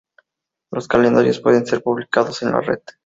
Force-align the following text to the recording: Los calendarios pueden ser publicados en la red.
Los 0.71 0.87
calendarios 0.87 1.39
pueden 1.41 1.67
ser 1.67 1.83
publicados 1.83 2.41
en 2.41 2.53
la 2.53 2.61
red. 2.61 2.79